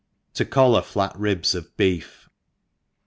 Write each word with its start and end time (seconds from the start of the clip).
jdj 0.01 0.33
To 0.33 0.45
collar 0.45 0.81
Flat 0.81 1.15
Ribs 1.15 1.53
of 1.53 1.77
Beef. 1.77 2.27